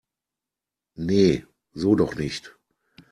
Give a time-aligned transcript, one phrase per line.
[0.95, 2.57] Nee, so doch nicht!